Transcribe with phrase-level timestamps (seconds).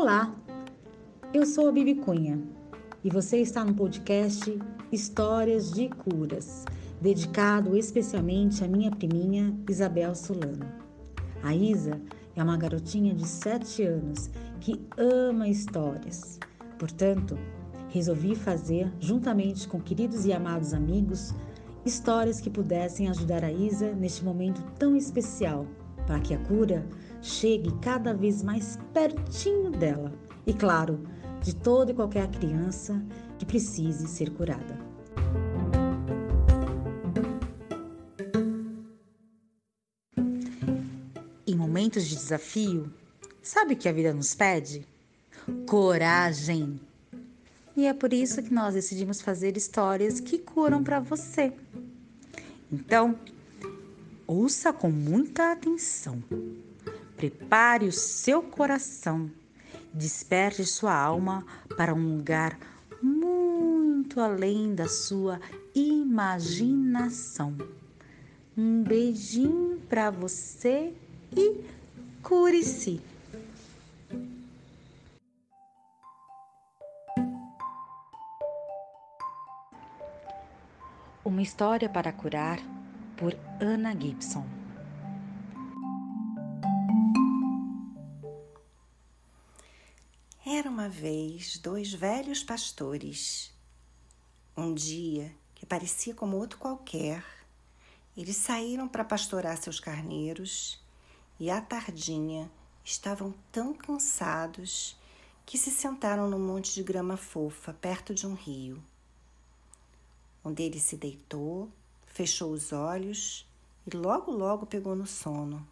[0.00, 0.32] Olá,
[1.34, 2.40] eu sou a Bibi Cunha
[3.02, 4.56] e você está no podcast
[4.92, 6.64] Histórias de Curas,
[7.00, 10.64] dedicado especialmente à minha priminha Isabel Solano.
[11.42, 12.00] A Isa
[12.36, 14.30] é uma garotinha de 7 anos
[14.60, 16.38] que ama histórias.
[16.78, 17.36] Portanto,
[17.88, 21.34] resolvi fazer, juntamente com queridos e amados amigos,
[21.84, 25.66] histórias que pudessem ajudar a Isa neste momento tão especial,
[26.08, 26.86] para que a cura
[27.20, 30.10] chegue cada vez mais pertinho dela.
[30.46, 31.06] E claro,
[31.42, 33.00] de toda e qualquer criança
[33.38, 34.78] que precise ser curada.
[41.46, 42.90] Em momentos de desafio,
[43.42, 44.86] sabe o que a vida nos pede?
[45.66, 46.80] Coragem!
[47.76, 51.52] E é por isso que nós decidimos fazer histórias que curam para você.
[52.72, 53.14] Então,
[54.28, 56.22] ouça com muita atenção.
[57.16, 59.30] Prepare o seu coração.
[59.92, 62.58] Desperte sua alma para um lugar
[63.02, 65.40] muito além da sua
[65.74, 67.56] imaginação.
[68.56, 70.92] Um beijinho para você
[71.34, 71.64] e
[72.22, 73.00] cure-se.
[81.24, 82.58] Uma história para curar
[83.18, 84.46] por Ana Gibson.
[90.46, 93.52] Era uma vez dois velhos pastores.
[94.56, 97.24] Um dia, que parecia como outro qualquer,
[98.16, 100.80] eles saíram para pastorar seus carneiros
[101.40, 102.48] e à tardinha
[102.84, 104.96] estavam tão cansados
[105.44, 108.80] que se sentaram num monte de grama fofa perto de um rio.
[110.44, 111.68] Um deles se deitou,
[112.18, 113.48] fechou os olhos
[113.86, 115.64] e logo, logo pegou no sono.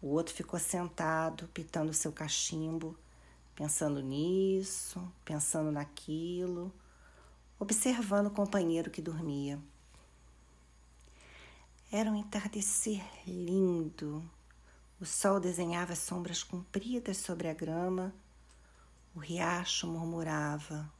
[0.00, 2.98] O outro ficou sentado, pitando seu cachimbo,
[3.54, 6.72] pensando nisso, pensando naquilo,
[7.60, 9.60] observando o companheiro que dormia.
[11.90, 14.24] Era um entardecer lindo.
[14.98, 18.14] O sol desenhava sombras compridas sobre a grama.
[19.14, 20.90] O riacho murmurava: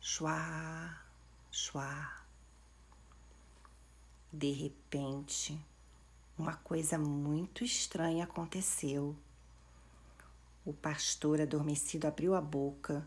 [0.00, 1.02] chuá,
[1.50, 2.19] Chua.
[4.32, 5.60] De repente,
[6.38, 9.16] uma coisa muito estranha aconteceu.
[10.64, 13.04] O pastor adormecido abriu a boca.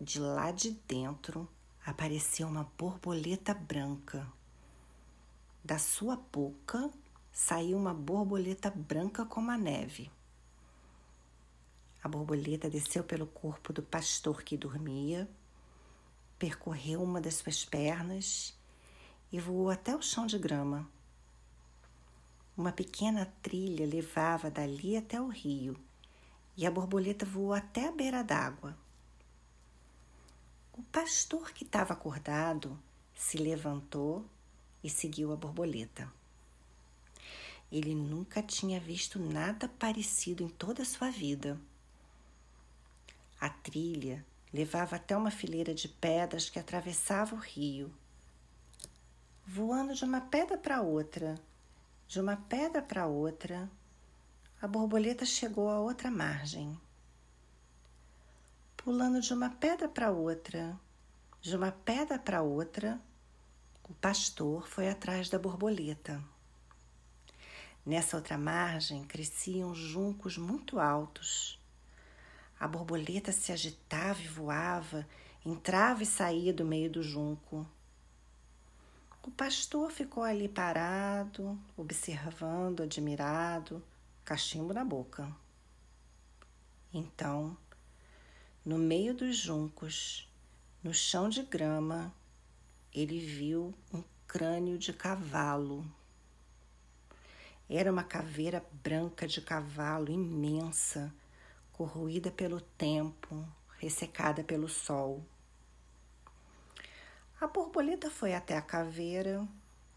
[0.00, 1.48] De lá de dentro
[1.86, 4.26] apareceu uma borboleta branca.
[5.64, 6.90] Da sua boca
[7.30, 10.10] saiu uma borboleta branca como a neve.
[12.02, 15.30] A borboleta desceu pelo corpo do pastor que dormia
[16.40, 18.60] percorreu uma das suas pernas
[19.32, 20.88] e voou até o chão de grama.
[22.56, 25.74] Uma pequena trilha levava dali até o rio
[26.56, 28.76] e a borboleta voou até a beira d'água.
[30.74, 32.78] O pastor que estava acordado
[33.14, 34.24] se levantou
[34.84, 36.12] e seguiu a borboleta.
[37.70, 41.58] Ele nunca tinha visto nada parecido em toda a sua vida.
[43.40, 47.90] A trilha levava até uma fileira de pedras que atravessava o rio.
[49.46, 51.38] Voando de uma pedra para outra,
[52.06, 53.70] de uma pedra para outra,
[54.60, 56.80] a borboleta chegou à outra margem.
[58.76, 60.78] Pulando de uma pedra para outra,
[61.40, 63.00] de uma pedra para outra,
[63.88, 66.22] o pastor foi atrás da borboleta.
[67.84, 71.60] Nessa outra margem cresciam juncos muito altos
[72.62, 75.04] a borboleta se agitava e voava,
[75.44, 77.66] entrava e saía do meio do junco.
[79.24, 83.80] O pastor ficou ali parado, observando, admirado,
[84.24, 85.32] cachimbo na boca.
[86.92, 87.56] Então,
[88.64, 90.28] no meio dos juncos,
[90.82, 92.12] no chão de grama,
[92.92, 95.86] ele viu um crânio de cavalo.
[97.70, 101.14] Era uma caveira branca de cavalo imensa,
[101.70, 103.46] corroída pelo tempo,
[103.78, 105.24] ressecada pelo sol.
[107.42, 109.44] A borboleta foi até a caveira,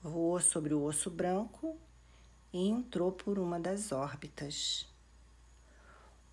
[0.02, 1.78] voou sobre o osso branco
[2.52, 4.92] e entrou por uma das órbitas.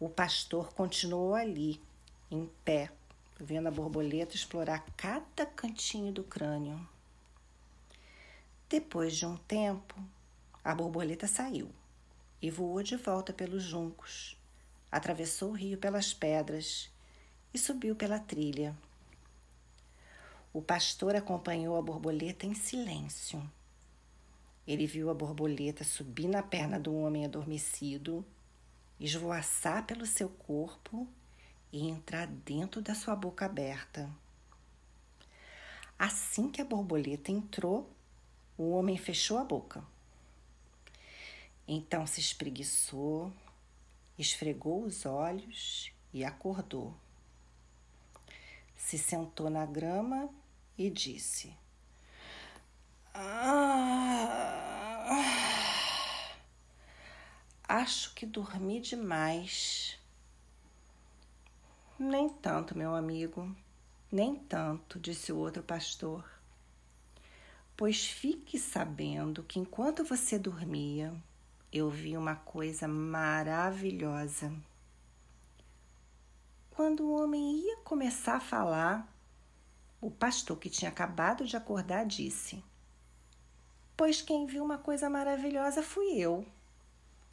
[0.00, 1.78] O pastor continuou ali,
[2.30, 2.90] em pé,
[3.38, 6.80] vendo a borboleta explorar cada cantinho do crânio.
[8.66, 9.94] Depois de um tempo,
[10.64, 11.70] a borboleta saiu
[12.40, 14.34] e voou de volta pelos juncos,
[14.90, 16.90] atravessou o rio pelas pedras
[17.52, 18.74] e subiu pela trilha.
[20.52, 23.42] O pastor acompanhou a borboleta em silêncio.
[24.66, 28.24] Ele viu a borboleta subir na perna do homem adormecido
[29.04, 31.08] esvoaçar pelo seu corpo
[31.72, 34.08] e entrar dentro da sua boca aberta.
[35.98, 37.90] Assim que a borboleta entrou,
[38.56, 39.84] o homem fechou a boca.
[41.66, 43.32] Então se espreguiçou,
[44.16, 46.94] esfregou os olhos e acordou.
[48.76, 50.28] Se sentou na grama
[50.86, 51.56] e disse:
[53.14, 54.62] ah,
[57.68, 59.98] Acho que dormi demais.
[61.98, 63.54] Nem tanto, meu amigo,
[64.10, 66.28] nem tanto, disse o outro pastor.
[67.76, 71.14] Pois fique sabendo que enquanto você dormia,
[71.72, 74.52] eu vi uma coisa maravilhosa.
[76.70, 79.11] Quando o homem ia começar a falar,
[80.02, 82.62] o pastor que tinha acabado de acordar disse:
[83.96, 86.44] Pois quem viu uma coisa maravilhosa fui eu.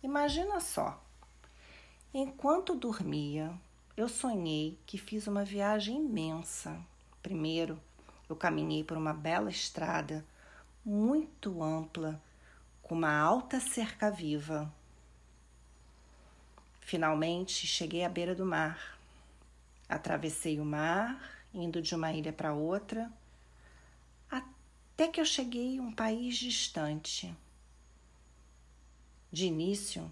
[0.04, 1.04] Imagina só.
[2.14, 3.52] Enquanto dormia,
[3.98, 6.80] eu sonhei que fiz uma viagem imensa.
[7.24, 7.82] Primeiro,
[8.30, 10.24] eu caminhei por uma bela estrada
[10.86, 12.22] muito ampla,
[12.84, 14.72] com uma alta cerca viva.
[16.82, 18.98] Finalmente cheguei à beira do mar.
[19.88, 23.12] Atravessei o mar, indo de uma ilha para outra,
[24.30, 27.36] até que eu cheguei a um país distante.
[29.32, 30.12] De início,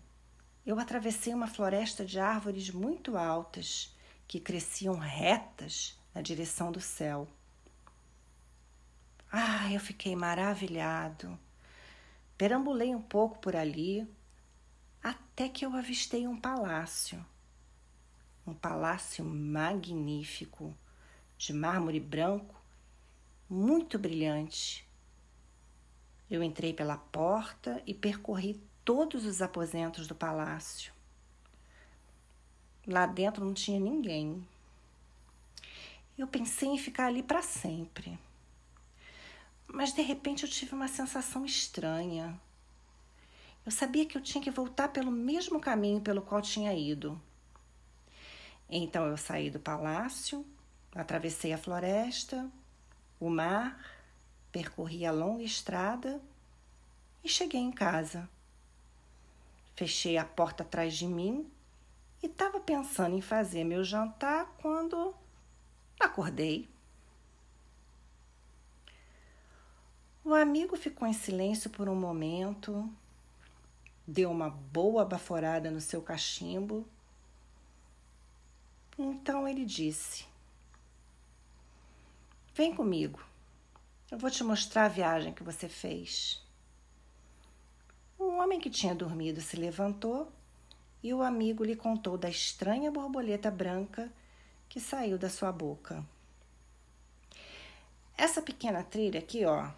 [0.65, 3.95] eu atravessei uma floresta de árvores muito altas
[4.27, 7.27] que cresciam retas na direção do céu.
[9.31, 11.37] Ah, eu fiquei maravilhado.
[12.37, 14.07] Perambulei um pouco por ali
[15.03, 17.25] até que eu avistei um palácio.
[18.45, 20.75] Um palácio magnífico,
[21.37, 22.55] de mármore branco,
[23.49, 24.87] muito brilhante.
[26.29, 30.91] Eu entrei pela porta e percorri todos os aposentos do palácio.
[32.85, 34.45] Lá dentro não tinha ninguém.
[36.17, 38.17] Eu pensei em ficar ali para sempre.
[39.67, 42.39] Mas de repente eu tive uma sensação estranha.
[43.65, 47.21] Eu sabia que eu tinha que voltar pelo mesmo caminho pelo qual tinha ido.
[48.69, 50.45] Então eu saí do palácio,
[50.93, 52.49] atravessei a floresta,
[53.19, 53.79] o mar,
[54.51, 56.21] percorri a longa estrada
[57.23, 58.29] e cheguei em casa.
[59.75, 61.49] Fechei a porta atrás de mim
[62.21, 65.13] e estava pensando em fazer meu jantar quando
[65.99, 66.69] acordei.
[70.23, 72.91] O amigo ficou em silêncio por um momento,
[74.05, 76.85] deu uma boa baforada no seu cachimbo.
[78.97, 80.25] Então ele disse:
[82.57, 83.23] Vem comigo,
[84.09, 86.43] eu vou te mostrar a viagem que você fez.
[88.19, 90.31] Um homem que tinha dormido se levantou
[91.03, 94.11] e o amigo lhe contou da estranha borboleta branca
[94.67, 96.03] que saiu da sua boca.
[98.17, 99.69] Essa pequena trilha aqui, ó,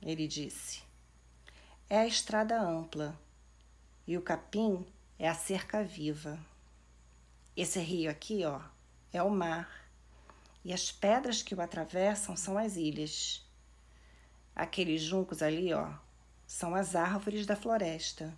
[0.00, 0.82] ele disse,
[1.86, 3.14] é a estrada ampla
[4.06, 4.86] e o capim
[5.18, 6.38] é a cerca viva.
[7.54, 8.58] Esse rio aqui, ó,
[9.12, 9.81] é o mar
[10.64, 13.44] e as pedras que o atravessam são as ilhas.
[14.54, 15.92] Aqueles juncos ali, ó,
[16.46, 18.32] são as árvores da floresta.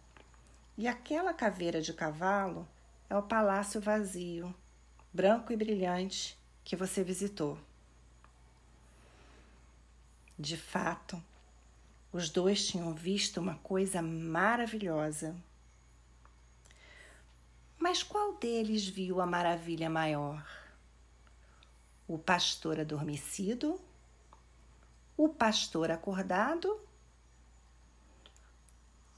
[0.76, 2.66] E aquela caveira de cavalo
[3.10, 4.54] é o palácio vazio,
[5.12, 7.58] branco e brilhante, que você visitou.
[10.38, 11.22] De fato,
[12.12, 15.36] os dois tinham visto uma coisa maravilhosa.
[17.78, 20.63] Mas qual deles viu a maravilha maior?
[22.06, 23.80] O pastor adormecido?
[25.16, 26.80] O pastor acordado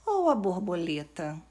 [0.04, 1.42] ou a borboleta?